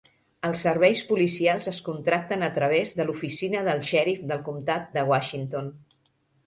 [0.47, 5.73] Els serveis policials es contracten a través de l'oficina del xèrif del comtat de Washington.